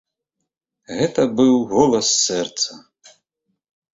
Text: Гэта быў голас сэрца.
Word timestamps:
Гэта 0.97 1.21
быў 1.41 1.53
голас 1.73 2.07
сэрца. 2.25 2.71